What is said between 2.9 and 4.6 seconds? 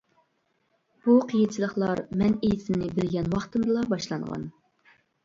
بىلگەن ۋاقتىمدىلا باشلانغان.